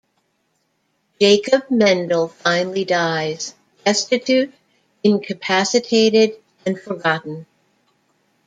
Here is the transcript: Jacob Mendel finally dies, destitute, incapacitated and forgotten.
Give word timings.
Jacob 1.19 1.69
Mendel 1.69 2.29
finally 2.29 2.85
dies, 2.85 3.53
destitute, 3.85 4.51
incapacitated 5.03 6.41
and 6.65 6.81
forgotten. 6.81 7.45